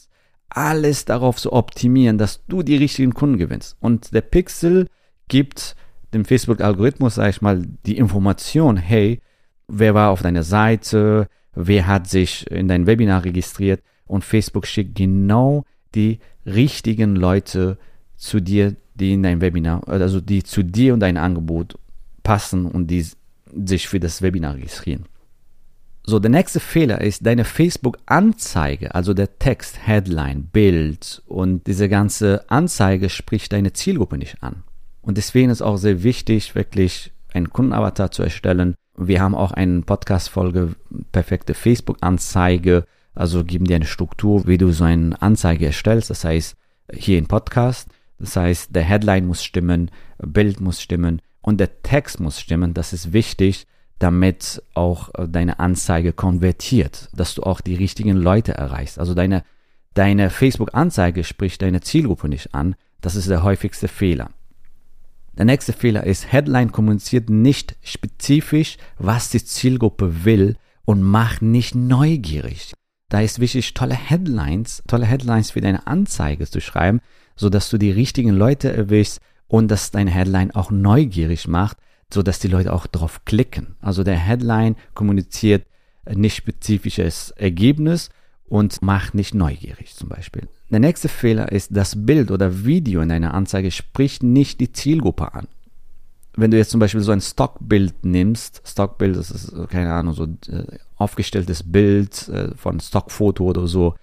alles 0.49 1.05
darauf 1.05 1.37
zu 1.37 1.51
optimieren, 1.51 2.17
dass 2.17 2.45
du 2.47 2.61
die 2.61 2.77
richtigen 2.77 3.13
Kunden 3.13 3.37
gewinnst. 3.37 3.75
Und 3.79 4.13
der 4.13 4.21
Pixel 4.21 4.87
gibt 5.27 5.75
dem 6.13 6.25
Facebook-Algorithmus, 6.25 7.15
sag 7.15 7.29
ich 7.29 7.41
mal, 7.41 7.63
die 7.85 7.97
Information, 7.97 8.77
hey, 8.77 9.19
wer 9.67 9.95
war 9.95 10.11
auf 10.11 10.21
deiner 10.21 10.43
Seite, 10.43 11.27
wer 11.55 11.87
hat 11.87 12.07
sich 12.07 12.49
in 12.51 12.67
dein 12.67 12.85
Webinar 12.85 13.25
registriert 13.25 13.81
und 14.05 14.23
Facebook 14.23 14.67
schickt 14.67 14.95
genau 14.95 15.65
die 15.95 16.19
richtigen 16.45 17.15
Leute 17.15 17.77
zu 18.15 18.39
dir, 18.39 18.75
die 18.95 19.13
in 19.13 19.23
dein 19.23 19.41
Webinar, 19.41 19.87
also 19.87 20.21
die 20.21 20.43
zu 20.43 20.63
dir 20.63 20.93
und 20.93 20.99
dein 20.99 21.17
Angebot 21.17 21.79
passen 22.21 22.65
und 22.65 22.87
die 22.87 23.05
sich 23.65 23.87
für 23.87 23.99
das 23.99 24.21
Webinar 24.21 24.55
registrieren. 24.55 25.05
So, 26.05 26.19
der 26.19 26.31
nächste 26.31 26.59
Fehler 26.59 26.99
ist 26.99 27.25
deine 27.25 27.45
Facebook-Anzeige, 27.45 28.93
also 28.93 29.13
der 29.13 29.39
Text, 29.39 29.87
Headline, 29.87 30.49
Bild 30.51 31.23
und 31.27 31.65
diese 31.65 31.87
ganze 31.87 32.43
Anzeige 32.49 33.09
spricht 33.09 33.53
deine 33.53 33.71
Zielgruppe 33.71 34.17
nicht 34.17 34.43
an. 34.43 34.63
Und 35.01 35.17
deswegen 35.17 35.49
ist 35.49 35.61
auch 35.61 35.77
sehr 35.77 36.03
wichtig, 36.03 36.55
wirklich 36.55 37.13
einen 37.33 37.51
Kundenavatar 37.51 38.11
zu 38.11 38.21
erstellen, 38.21 38.75
Wir 38.95 39.21
haben 39.21 39.33
auch 39.33 39.51
eine 39.51 39.81
Podcast-Folge, 39.81 40.75
perfekte 41.11 41.55
Facebook-Anzeige, 41.55 42.85
also 43.15 43.43
geben 43.43 43.65
dir 43.65 43.77
eine 43.77 43.85
Struktur, 43.85 44.45
wie 44.45 44.59
du 44.59 44.71
so 44.71 44.83
eine 44.83 45.19
Anzeige 45.19 45.65
erstellst. 45.65 46.11
Das 46.11 46.23
heißt, 46.23 46.55
hier 46.93 47.17
im 47.17 47.25
Podcast, 47.25 47.89
das 48.19 48.35
heißt, 48.35 48.75
der 48.75 48.83
Headline 48.83 49.25
muss 49.25 49.43
stimmen, 49.43 49.89
Bild 50.19 50.61
muss 50.61 50.79
stimmen 50.79 51.23
und 51.41 51.59
der 51.59 51.81
Text 51.81 52.19
muss 52.19 52.39
stimmen. 52.39 52.75
Das 52.75 52.93
ist 52.93 53.13
wichtig, 53.13 53.65
damit 53.99 54.61
auch 54.73 55.13
äh, 55.15 55.27
deine 55.27 55.59
Anzeige 55.59 56.13
konvertiert, 56.13 57.09
dass 57.13 57.35
du 57.35 57.43
auch 57.43 57.61
die 57.61 57.75
richtigen 57.75 58.17
Leute 58.17 58.53
erreichst. 58.53 58.99
Also 58.99 59.13
deine, 59.13 59.43
deine 59.93 60.29
Facebook-Anzeige 60.29 61.23
spricht 61.23 61.61
deine 61.61 61.81
Zielgruppe 61.81 62.27
nicht 62.27 62.53
an. 62.53 62.75
Das 63.01 63.15
ist 63.15 63.29
der 63.29 63.43
häufigste 63.43 63.87
Fehler. 63.87 64.29
Der 65.37 65.45
nächste 65.45 65.73
Fehler 65.73 66.03
ist, 66.03 66.31
Headline 66.31 66.71
kommuniziert 66.71 67.29
nicht 67.29 67.75
spezifisch, 67.81 68.77
was 68.99 69.29
die 69.29 69.43
Zielgruppe 69.43 70.25
will 70.25 70.57
und 70.85 71.01
macht 71.01 71.41
nicht 71.41 71.73
neugierig. 71.73 72.73
Da 73.09 73.21
ist 73.21 73.39
wichtig, 73.39 73.73
tolle 73.73 73.95
Headlines, 73.95 74.83
tolle 74.87 75.05
Headlines 75.05 75.51
für 75.51 75.61
deine 75.61 75.87
Anzeige 75.87 76.47
zu 76.47 76.61
schreiben, 76.61 76.99
so 77.35 77.49
dass 77.49 77.69
du 77.69 77.77
die 77.77 77.91
richtigen 77.91 78.31
Leute 78.31 78.71
erwischst 78.71 79.21
und 79.47 79.69
dass 79.69 79.91
deine 79.91 80.11
Headline 80.11 80.51
auch 80.51 80.71
neugierig 80.71 81.47
macht, 81.47 81.77
so 82.13 82.23
dass 82.23 82.39
die 82.39 82.47
Leute 82.47 82.73
auch 82.73 82.87
drauf 82.87 83.25
klicken. 83.25 83.75
Also 83.81 84.03
der 84.03 84.17
Headline 84.17 84.75
kommuniziert 84.93 85.65
nicht 86.09 86.35
spezifisches 86.35 87.31
Ergebnis 87.31 88.09
und 88.45 88.81
macht 88.81 89.15
nicht 89.15 89.33
neugierig 89.33 89.95
zum 89.95 90.09
Beispiel. 90.09 90.47
Der 90.69 90.79
nächste 90.79 91.09
Fehler 91.09 91.51
ist, 91.51 91.75
das 91.75 92.05
Bild 92.05 92.31
oder 92.31 92.65
Video 92.65 93.01
in 93.01 93.11
einer 93.11 93.33
Anzeige 93.33 93.71
spricht 93.71 94.23
nicht 94.23 94.59
die 94.59 94.71
Zielgruppe 94.71 95.33
an. 95.33 95.47
Wenn 96.35 96.51
du 96.51 96.57
jetzt 96.57 96.71
zum 96.71 96.79
Beispiel 96.79 97.01
so 97.01 97.11
ein 97.11 97.21
Stockbild 97.21 98.05
nimmst, 98.05 98.63
Stockbild, 98.65 99.15
das 99.15 99.29
ist, 99.29 99.53
keine 99.69 99.93
Ahnung, 99.93 100.13
so 100.13 100.23
äh, 100.23 100.65
aufgestelltes 100.95 101.63
Bild 101.71 102.27
äh, 102.29 102.55
von 102.55 102.79
Stockfoto 102.79 103.43
oder 103.43 103.67
so, 103.67 103.95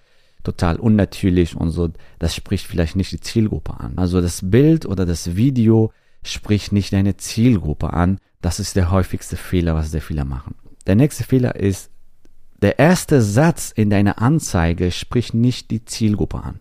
total 0.43 0.77
unnatürlich 0.77 1.55
und 1.55 1.71
so, 1.71 1.89
das 2.19 2.33
spricht 2.33 2.65
vielleicht 2.65 2.95
nicht 2.95 3.11
die 3.11 3.19
Zielgruppe 3.19 3.79
an. 3.79 3.97
Also 3.97 4.21
das 4.21 4.49
Bild 4.49 4.85
oder 4.85 5.05
das 5.05 5.35
Video 5.35 5.91
spricht 6.23 6.71
nicht 6.71 6.93
deine 6.93 7.17
Zielgruppe 7.17 7.93
an. 7.93 8.19
Das 8.41 8.59
ist 8.59 8.75
der 8.75 8.91
häufigste 8.91 9.37
Fehler, 9.37 9.75
was 9.75 9.91
sehr 9.91 10.01
viele 10.01 10.25
machen. 10.25 10.55
Der 10.87 10.95
nächste 10.95 11.23
Fehler 11.23 11.55
ist, 11.55 11.91
der 12.61 12.79
erste 12.79 13.21
Satz 13.21 13.71
in 13.71 13.89
deiner 13.89 14.21
Anzeige 14.21 14.91
spricht 14.91 15.33
nicht 15.33 15.71
die 15.71 15.85
Zielgruppe 15.85 16.43
an. 16.43 16.59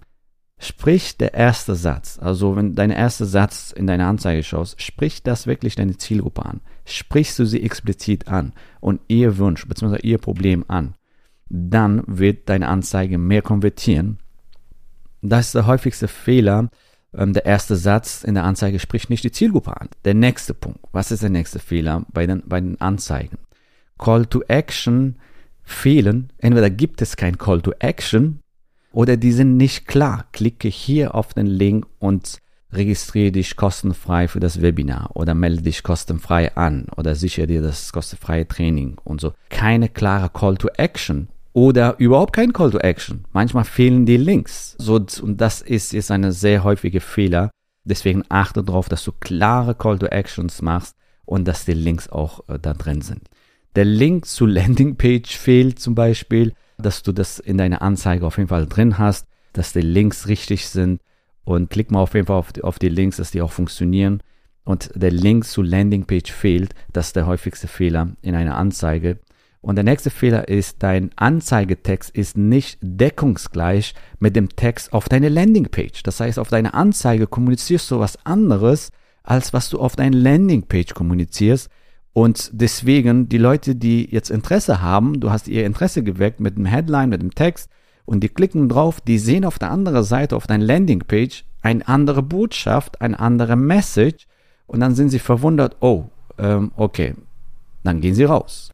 Sprich 0.58 1.16
der 1.16 1.32
erste 1.32 1.74
Satz, 1.74 2.18
also 2.20 2.54
wenn 2.54 2.74
dein 2.74 2.90
erster 2.90 3.24
Satz 3.24 3.70
in 3.70 3.86
deiner 3.86 4.08
Anzeige 4.08 4.42
schaust, 4.42 4.80
spricht 4.80 5.26
das 5.26 5.46
wirklich 5.46 5.74
deine 5.74 5.96
Zielgruppe 5.96 6.44
an. 6.44 6.60
Sprichst 6.84 7.38
du 7.38 7.46
sie 7.46 7.62
explizit 7.62 8.28
an 8.28 8.52
und 8.80 9.00
ihr 9.08 9.38
Wunsch 9.38 9.66
bzw. 9.66 10.00
ihr 10.02 10.18
Problem 10.18 10.66
an, 10.68 10.94
dann 11.48 12.02
wird 12.06 12.48
deine 12.50 12.68
Anzeige 12.68 13.16
mehr 13.16 13.40
konvertieren. 13.40 14.18
Das 15.22 15.46
ist 15.46 15.54
der 15.54 15.66
häufigste 15.66 16.08
Fehler. 16.08 16.70
Ähm, 17.16 17.32
der 17.32 17.44
erste 17.46 17.76
Satz 17.76 18.24
in 18.24 18.34
der 18.34 18.44
Anzeige 18.44 18.78
spricht 18.78 19.10
nicht 19.10 19.24
die 19.24 19.32
Zielgruppe 19.32 19.80
an. 19.80 19.88
Der 20.04 20.14
nächste 20.14 20.54
Punkt. 20.54 20.80
Was 20.92 21.10
ist 21.10 21.22
der 21.22 21.30
nächste 21.30 21.58
Fehler 21.58 22.04
bei 22.12 22.26
den, 22.26 22.42
bei 22.46 22.60
den 22.60 22.80
Anzeigen? 22.80 23.38
Call 23.98 24.26
to 24.26 24.42
Action 24.48 25.16
fehlen. 25.62 26.32
Entweder 26.38 26.70
gibt 26.70 27.02
es 27.02 27.16
kein 27.16 27.38
Call 27.38 27.60
to 27.62 27.72
Action 27.78 28.40
oder 28.92 29.16
die 29.16 29.32
sind 29.32 29.56
nicht 29.56 29.86
klar. 29.86 30.26
Klicke 30.32 30.68
hier 30.68 31.14
auf 31.14 31.34
den 31.34 31.46
Link 31.46 31.86
und 31.98 32.38
registriere 32.72 33.32
dich 33.32 33.56
kostenfrei 33.56 34.28
für 34.28 34.40
das 34.40 34.62
Webinar 34.62 35.10
oder 35.14 35.34
melde 35.34 35.62
dich 35.62 35.82
kostenfrei 35.82 36.54
an 36.56 36.86
oder 36.96 37.14
sichere 37.14 37.46
dir 37.46 37.62
das 37.62 37.92
kostenfreie 37.92 38.46
Training 38.46 38.96
und 39.02 39.20
so. 39.20 39.32
Keine 39.48 39.88
klare 39.88 40.30
Call 40.30 40.56
to 40.56 40.68
Action 40.76 41.28
oder 41.52 41.98
überhaupt 41.98 42.32
kein 42.32 42.52
Call 42.52 42.70
to 42.70 42.78
Action. 42.78 43.24
Manchmal 43.32 43.64
fehlen 43.64 44.06
die 44.06 44.16
Links. 44.16 44.76
So, 44.78 45.04
und 45.22 45.40
das 45.40 45.62
ist 45.62 45.92
jetzt 45.92 46.10
eine 46.10 46.32
sehr 46.32 46.64
häufige 46.64 47.00
Fehler. 47.00 47.50
Deswegen 47.84 48.24
achte 48.28 48.62
darauf, 48.62 48.88
dass 48.88 49.04
du 49.04 49.12
klare 49.12 49.74
Call 49.74 49.98
to 49.98 50.06
Actions 50.06 50.62
machst 50.62 50.96
und 51.24 51.48
dass 51.48 51.64
die 51.64 51.72
Links 51.72 52.08
auch 52.08 52.48
äh, 52.48 52.58
da 52.60 52.74
drin 52.74 53.00
sind 53.00 53.28
der 53.74 53.84
Link 53.84 54.26
zu 54.26 54.46
Landingpage 54.46 55.36
fehlt 55.36 55.78
zum 55.78 55.94
Beispiel, 55.94 56.52
dass 56.78 57.02
du 57.02 57.12
das 57.12 57.38
in 57.38 57.58
deiner 57.58 57.82
Anzeige 57.82 58.26
auf 58.26 58.38
jeden 58.38 58.48
Fall 58.48 58.66
drin 58.66 58.98
hast, 58.98 59.26
dass 59.52 59.72
die 59.72 59.80
Links 59.80 60.28
richtig 60.28 60.68
sind 60.68 61.00
und 61.44 61.70
klick 61.70 61.90
mal 61.90 62.00
auf 62.00 62.14
jeden 62.14 62.26
Fall 62.26 62.36
auf 62.36 62.52
die, 62.52 62.62
auf 62.62 62.78
die 62.78 62.88
Links, 62.88 63.16
dass 63.16 63.30
die 63.30 63.42
auch 63.42 63.52
funktionieren. 63.52 64.22
Und 64.64 64.90
der 64.94 65.10
Link 65.10 65.46
zu 65.46 65.62
Landingpage 65.62 66.30
fehlt, 66.30 66.74
das 66.92 67.08
ist 67.08 67.16
der 67.16 67.26
häufigste 67.26 67.66
Fehler 67.66 68.10
in 68.22 68.34
einer 68.34 68.56
Anzeige. 68.56 69.18
Und 69.62 69.76
der 69.76 69.84
nächste 69.84 70.08
Fehler 70.10 70.48
ist, 70.48 70.82
dein 70.82 71.10
Anzeigetext 71.16 72.10
ist 72.10 72.36
nicht 72.36 72.78
deckungsgleich 72.80 73.94
mit 74.18 74.34
dem 74.34 74.48
Text 74.48 74.92
auf 74.92 75.08
deiner 75.08 75.28
Landingpage. 75.28 76.02
Das 76.02 76.20
heißt, 76.20 76.38
auf 76.38 76.48
deiner 76.48 76.74
Anzeige 76.74 77.26
kommunizierst 77.26 77.90
du 77.90 77.98
was 77.98 78.24
anderes, 78.24 78.90
als 79.22 79.52
was 79.52 79.68
du 79.68 79.78
auf 79.78 79.96
deiner 79.96 80.16
Landingpage 80.16 80.94
kommunizierst. 80.94 81.68
Und 82.12 82.50
deswegen, 82.54 83.28
die 83.28 83.38
Leute, 83.38 83.76
die 83.76 84.08
jetzt 84.10 84.30
Interesse 84.30 84.80
haben, 84.80 85.20
du 85.20 85.30
hast 85.30 85.46
ihr 85.46 85.66
Interesse 85.66 86.02
geweckt 86.02 86.40
mit 86.40 86.56
dem 86.56 86.64
Headline, 86.64 87.10
mit 87.10 87.22
dem 87.22 87.34
Text, 87.34 87.68
und 88.06 88.24
die 88.24 88.28
klicken 88.28 88.68
drauf, 88.68 89.00
die 89.00 89.18
sehen 89.18 89.44
auf 89.44 89.58
der 89.58 89.70
anderen 89.70 90.02
Seite, 90.02 90.34
auf 90.34 90.46
deiner 90.46 90.64
Landingpage, 90.64 91.44
eine 91.62 91.86
andere 91.86 92.22
Botschaft, 92.22 93.00
eine 93.00 93.20
andere 93.20 93.56
Message, 93.56 94.26
und 94.66 94.80
dann 94.80 94.94
sind 94.94 95.10
sie 95.10 95.18
verwundert, 95.18 95.76
oh, 95.80 96.04
ähm, 96.38 96.72
okay, 96.76 97.14
dann 97.84 98.00
gehen 98.00 98.14
sie 98.14 98.24
raus. 98.24 98.70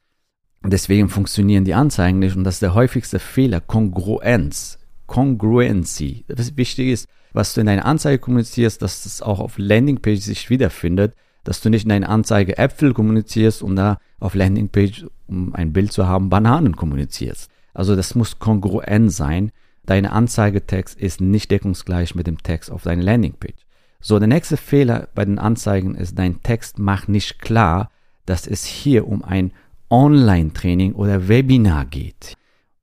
Deswegen 0.70 1.08
funktionieren 1.08 1.64
die 1.64 1.74
Anzeigen 1.74 2.18
nicht, 2.18 2.36
und 2.36 2.44
das 2.44 2.56
ist 2.56 2.62
der 2.62 2.74
häufigste 2.74 3.18
Fehler, 3.18 3.60
Kongruenz, 3.60 4.78
Congruency. 5.06 6.24
Was 6.28 6.56
wichtig 6.56 6.88
ist, 6.88 7.08
was 7.32 7.54
du 7.54 7.60
in 7.60 7.66
deiner 7.66 7.84
Anzeige 7.84 8.18
kommunizierst, 8.18 8.82
dass 8.82 9.04
das 9.04 9.22
auch 9.22 9.40
auf 9.40 9.58
Landingpage 9.58 10.20
sich 10.20 10.50
wiederfindet 10.50 11.14
dass 11.46 11.60
du 11.60 11.70
nicht 11.70 11.84
in 11.84 11.90
deiner 11.90 12.08
Anzeige 12.08 12.58
Äpfel 12.58 12.92
kommunizierst 12.92 13.62
und 13.62 13.76
da 13.76 13.98
auf 14.18 14.34
Landingpage, 14.34 15.06
um 15.28 15.54
ein 15.54 15.72
Bild 15.72 15.92
zu 15.92 16.08
haben, 16.08 16.28
Bananen 16.28 16.74
kommunizierst. 16.74 17.50
Also 17.72 17.94
das 17.94 18.16
muss 18.16 18.40
kongruent 18.40 19.12
sein. 19.12 19.52
Deine 19.84 20.10
Anzeigetext 20.10 20.98
ist 20.98 21.20
nicht 21.20 21.52
deckungsgleich 21.52 22.16
mit 22.16 22.26
dem 22.26 22.42
Text 22.42 22.70
auf 22.72 22.82
deiner 22.82 23.04
Landingpage. 23.04 23.64
So, 24.00 24.18
der 24.18 24.26
nächste 24.26 24.56
Fehler 24.56 25.08
bei 25.14 25.24
den 25.24 25.38
Anzeigen 25.38 25.94
ist, 25.94 26.18
dein 26.18 26.42
Text 26.42 26.80
macht 26.80 27.08
nicht 27.08 27.38
klar, 27.38 27.90
dass 28.24 28.48
es 28.48 28.64
hier 28.64 29.06
um 29.06 29.22
ein 29.22 29.52
Online-Training 29.90 30.94
oder 30.94 31.28
Webinar 31.28 31.84
geht. 31.84 32.34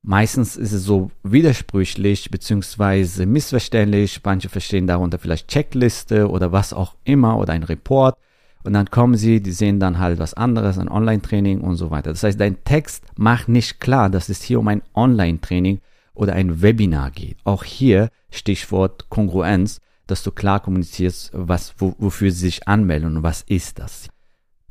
Meistens 0.02 0.56
ist 0.56 0.72
es 0.72 0.84
so 0.84 1.10
widersprüchlich 1.22 2.30
bzw. 2.30 3.24
missverständlich. 3.24 4.20
Manche 4.22 4.50
verstehen 4.50 4.86
darunter 4.86 5.18
vielleicht 5.18 5.48
Checkliste 5.48 6.28
oder 6.28 6.52
was 6.52 6.72
auch 6.72 6.94
immer 7.04 7.38
oder 7.38 7.54
ein 7.54 7.62
Report. 7.62 8.16
Und 8.64 8.72
dann 8.72 8.90
kommen 8.90 9.16
sie, 9.16 9.42
die 9.42 9.52
sehen 9.52 9.80
dann 9.80 9.98
halt 9.98 10.18
was 10.18 10.34
anderes, 10.34 10.78
ein 10.78 10.88
Online-Training 10.88 11.60
und 11.60 11.76
so 11.76 11.90
weiter. 11.90 12.10
Das 12.10 12.22
heißt, 12.22 12.40
dein 12.40 12.62
Text 12.64 13.04
macht 13.16 13.48
nicht 13.48 13.80
klar, 13.80 14.10
dass 14.10 14.28
es 14.28 14.42
hier 14.42 14.58
um 14.58 14.68
ein 14.68 14.82
Online-Training 14.94 15.80
oder 16.14 16.34
ein 16.34 16.62
Webinar 16.62 17.10
geht. 17.10 17.36
Auch 17.44 17.64
hier 17.64 18.08
Stichwort 18.30 19.10
Kongruenz, 19.10 19.80
dass 20.06 20.22
du 20.22 20.30
klar 20.30 20.60
kommunizierst, 20.60 21.30
was, 21.32 21.74
wo, 21.78 21.94
wofür 21.98 22.30
sie 22.30 22.40
sich 22.40 22.68
anmelden 22.68 23.16
und 23.16 23.22
was 23.22 23.42
ist 23.42 23.78
das. 23.78 24.08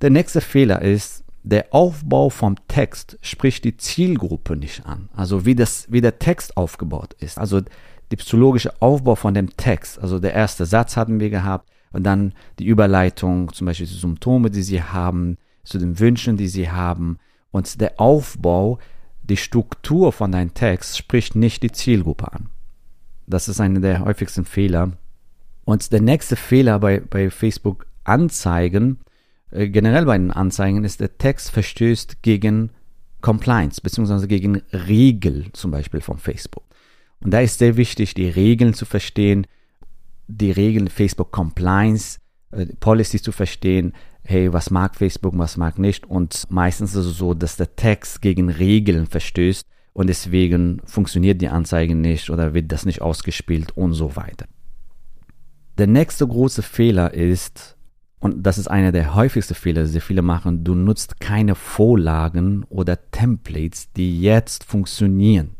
Der 0.01 0.09
nächste 0.09 0.41
Fehler 0.41 0.81
ist, 0.81 1.23
der 1.43 1.73
Aufbau 1.73 2.29
vom 2.29 2.55
Text 2.67 3.17
spricht 3.21 3.65
die 3.65 3.77
Zielgruppe 3.77 4.55
nicht 4.55 4.85
an. 4.85 5.09
Also 5.13 5.45
wie, 5.45 5.55
das, 5.55 5.91
wie 5.91 6.01
der 6.01 6.19
Text 6.19 6.57
aufgebaut 6.57 7.13
ist. 7.19 7.37
Also 7.37 7.61
der 8.11 8.17
psychologische 8.17 8.81
Aufbau 8.81 9.15
von 9.15 9.33
dem 9.33 9.55
Text. 9.57 9.99
Also 9.99 10.19
der 10.19 10.33
erste 10.33 10.65
Satz 10.65 10.95
hatten 10.97 11.19
wir 11.19 11.29
gehabt, 11.29 11.69
und 11.93 12.03
dann 12.03 12.33
die 12.59 12.65
Überleitung 12.65 13.53
zum 13.53 13.65
Beispiel 13.65 13.87
zu 13.87 13.93
Symptome, 13.93 14.49
die 14.49 14.63
sie 14.63 14.81
haben, 14.81 15.37
zu 15.63 15.77
den 15.77 15.99
Wünschen, 15.99 16.35
die 16.35 16.47
sie 16.47 16.69
haben 16.69 17.19
und 17.51 17.79
der 17.79 18.01
Aufbau, 18.01 18.79
die 19.21 19.37
Struktur 19.37 20.11
von 20.11 20.31
deinem 20.31 20.53
Text 20.53 20.97
spricht 20.97 21.35
nicht 21.35 21.63
die 21.63 21.71
Zielgruppe 21.71 22.33
an. 22.33 22.49
Das 23.27 23.47
ist 23.47 23.61
einer 23.61 23.79
der 23.79 24.03
häufigsten 24.03 24.43
Fehler. 24.43 24.93
Und 25.63 25.93
der 25.93 26.01
nächste 26.01 26.35
Fehler 26.35 26.79
bei, 26.79 26.99
bei 26.99 27.29
Facebook 27.29 27.85
Anzeigen, 28.03 28.99
äh, 29.53 29.69
generell 29.69 30.05
bei 30.05 30.17
den 30.17 30.31
Anzeigen, 30.31 30.83
ist, 30.83 30.99
der 30.99 31.17
Text 31.17 31.51
verstößt 31.51 32.21
gegen 32.21 32.71
Compliance, 33.21 33.79
beziehungsweise 33.81 34.27
gegen 34.27 34.61
Regeln 34.73 35.49
zum 35.53 35.71
Beispiel 35.71 36.01
von 36.01 36.17
Facebook. 36.17 36.63
Und 37.21 37.31
da 37.31 37.39
ist 37.39 37.59
sehr 37.59 37.77
wichtig, 37.77 38.13
die 38.13 38.27
Regeln 38.27 38.73
zu 38.73 38.85
verstehen, 38.85 39.47
die 40.27 40.51
Regeln 40.51 40.87
Facebook 40.89 41.31
Compliance, 41.31 42.19
äh, 42.51 42.65
Policies 42.79 43.23
zu 43.23 43.31
verstehen, 43.31 43.93
hey, 44.23 44.51
was 44.51 44.71
mag 44.71 44.95
Facebook, 44.95 45.37
was 45.37 45.57
mag 45.57 45.79
nicht. 45.79 46.05
Und 46.05 46.49
meistens 46.49 46.95
ist 46.95 47.05
es 47.05 47.17
so, 47.17 47.33
dass 47.33 47.55
der 47.55 47.75
Text 47.75 48.21
gegen 48.21 48.49
Regeln 48.49 49.05
verstößt 49.05 49.67
und 49.93 50.07
deswegen 50.07 50.81
funktioniert 50.85 51.41
die 51.41 51.49
Anzeige 51.49 51.95
nicht 51.95 52.29
oder 52.29 52.53
wird 52.53 52.71
das 52.71 52.85
nicht 52.85 53.01
ausgespielt 53.01 53.77
und 53.77 53.93
so 53.93 54.15
weiter. 54.15 54.47
Der 55.77 55.87
nächste 55.87 56.27
große 56.27 56.61
Fehler 56.61 57.13
ist 57.13 57.72
und 58.23 58.43
das 58.43 58.57
ist 58.57 58.69
einer 58.69 58.93
der 58.93 59.15
häufigsten 59.15 59.53
Fehler, 59.53 59.83
die 59.83 59.99
viele 59.99 60.21
machen, 60.21 60.63
du 60.63 60.75
nutzt 60.75 61.19
keine 61.19 61.55
Vorlagen 61.55 62.63
oder 62.69 62.97
Templates, 63.11 63.91
die 63.91 64.21
jetzt 64.21 64.63
funktionieren. 64.63 65.57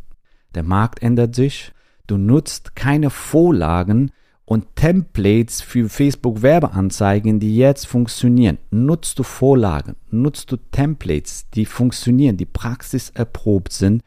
Der 0.55 0.63
Markt 0.63 1.03
ändert 1.03 1.35
sich, 1.35 1.73
du 2.07 2.15
nutzt 2.15 2.73
keine 2.73 3.09
Vorlagen 3.09 4.11
und 4.45 4.77
Templates 4.77 5.59
für 5.59 5.89
Facebook 5.89 6.41
Werbeanzeigen, 6.41 7.41
die 7.41 7.57
jetzt 7.57 7.85
funktionieren. 7.85 8.59
Nutzt 8.71 9.19
du 9.19 9.23
Vorlagen, 9.23 9.97
nutzt 10.09 10.49
du 10.49 10.55
Templates, 10.55 11.49
die 11.49 11.65
funktionieren, 11.65 12.37
die 12.37 12.45
praxiserprobt 12.45 13.73
sind, 13.73 14.03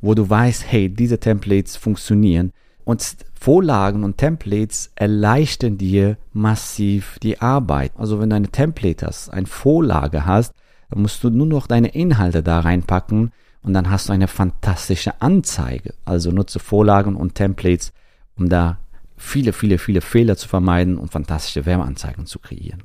wo 0.00 0.14
du 0.14 0.30
weißt, 0.30 0.64
hey, 0.66 0.88
diese 0.88 1.20
Templates 1.20 1.76
funktionieren. 1.76 2.52
Und 2.88 3.18
Vorlagen 3.38 4.02
und 4.02 4.16
Templates 4.16 4.92
erleichtern 4.94 5.76
dir 5.76 6.16
massiv 6.32 7.18
die 7.22 7.38
Arbeit. 7.38 7.92
Also 7.98 8.18
wenn 8.18 8.30
du 8.30 8.36
eine 8.36 8.48
Template 8.48 9.04
hast, 9.04 9.28
eine 9.28 9.46
Vorlage 9.46 10.24
hast, 10.24 10.54
dann 10.88 11.02
musst 11.02 11.22
du 11.22 11.28
nur 11.28 11.46
noch 11.46 11.66
deine 11.66 11.88
Inhalte 11.88 12.42
da 12.42 12.60
reinpacken 12.60 13.30
und 13.62 13.74
dann 13.74 13.90
hast 13.90 14.08
du 14.08 14.14
eine 14.14 14.26
fantastische 14.26 15.20
Anzeige. 15.20 15.92
Also 16.06 16.30
nutze 16.30 16.60
Vorlagen 16.60 17.14
und 17.14 17.34
Templates, 17.34 17.92
um 18.38 18.48
da 18.48 18.78
viele, 19.18 19.52
viele, 19.52 19.76
viele 19.76 20.00
Fehler 20.00 20.38
zu 20.38 20.48
vermeiden 20.48 20.96
und 20.96 21.12
fantastische 21.12 21.66
Werbeanzeigen 21.66 22.24
zu 22.24 22.38
kreieren. 22.38 22.84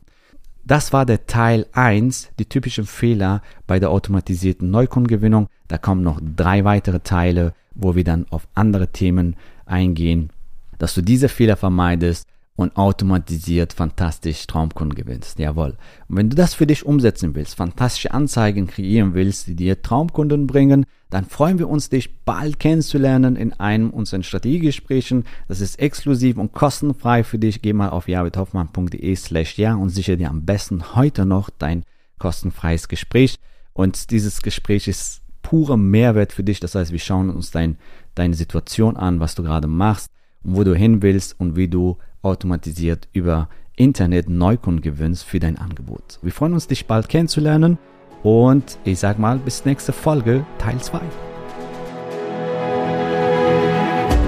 Das 0.65 0.91
war 0.91 1.05
der 1.05 1.27
Teil 1.27 1.65
1, 1.72 2.31
die 2.39 2.50
typischen 2.50 2.88
Fehler 2.88 3.41
bei 3.67 3.79
der 3.79 3.89
automatisierten 3.89 4.69
Neukundengewinnung. 4.69 5.48
Da 5.69 5.77
kommen 5.77 6.01
noch 6.01 6.19
drei 6.22 6.65
weitere 6.65 7.00
Teile, 7.00 7.53
wo 7.74 7.95
wir 7.95 8.03
dann 8.03 8.25
auf 8.31 8.50
andere 8.53 8.89
Themen 8.89 9.38
eingehen, 9.74 10.30
dass 10.77 10.94
du 10.94 11.01
diese 11.01 11.30
Fehler 11.30 11.58
vermeidest 11.58 12.27
und 12.56 12.77
automatisiert 12.77 13.74
fantastisch 13.74 14.46
Traumkunden 14.46 14.96
gewinnst. 14.96 15.39
Jawohl. 15.39 15.75
Und 16.08 16.18
wenn 16.18 16.30
du 16.30 16.36
das 16.36 16.53
für 16.53 16.68
dich 16.68 16.86
umsetzen 16.86 17.34
willst, 17.34 17.56
fantastische 17.56 18.13
Anzeigen 18.13 18.68
kreieren 18.68 19.15
willst, 19.15 19.48
die 19.48 19.56
dir 19.56 19.82
Traumkunden 19.82 20.46
bringen, 20.46 20.86
dann 21.10 21.25
freuen 21.25 21.58
wir 21.58 21.68
uns, 21.68 21.89
dich 21.89 22.24
bald 22.25 22.60
kennenzulernen 22.60 23.36
in 23.36 23.53
einem 23.53 23.89
unserer 23.89 24.22
Strategiegesprächen. 24.22 25.25
Das 25.48 25.62
ist 25.62 25.80
exklusiv 25.80 26.38
und 26.38 26.53
kostenfrei 26.53 27.24
für 27.24 27.39
dich. 27.39 27.63
Geh 27.63 27.74
mal 27.74 27.89
auf 27.89 28.08
javidhoffmann.de 28.08 29.15
slash 29.15 29.58
ja 29.58 29.74
und 29.74 29.89
sichere 29.89 30.18
dir 30.18 30.30
am 30.30 30.46
besten 30.46 30.96
heute 30.96 31.25
noch 31.25 31.50
dein 31.50 31.84
kostenfreies 32.20 32.88
Gespräch. 32.88 33.39
Und 33.74 34.12
dieses 34.12 34.44
Gespräch 34.44 34.88
ist 34.88 35.23
purer 35.43 35.77
Mehrwert 35.77 36.33
für 36.33 36.43
dich. 36.43 36.59
Das 36.59 36.73
heißt, 36.73 36.91
wir 36.91 37.00
schauen 37.00 37.29
uns 37.29 37.51
dein, 37.51 37.77
deine 38.15 38.33
Situation 38.33 38.97
an, 38.97 39.19
was 39.19 39.35
du 39.35 39.43
gerade 39.43 39.67
machst 39.67 40.09
und 40.43 40.55
wo 40.55 40.63
du 40.63 40.73
hin 40.73 41.03
willst 41.03 41.39
und 41.39 41.55
wie 41.55 41.67
du 41.67 41.97
automatisiert 42.23 43.07
über 43.13 43.50
Internet 43.75 44.29
Neukunden 44.29 44.81
gewinnst 44.81 45.23
für 45.23 45.39
dein 45.39 45.57
Angebot. 45.57 46.19
Wir 46.21 46.31
freuen 46.31 46.53
uns, 46.53 46.67
dich 46.67 46.88
bald 46.88 47.09
kennenzulernen 47.09 47.77
und 48.23 48.77
ich 48.85 49.00
sag 49.00 49.19
mal, 49.19 49.38
bis 49.38 49.65
nächste 49.65 49.93
Folge, 49.93 50.45
Teil 50.57 50.79
2. 50.79 51.00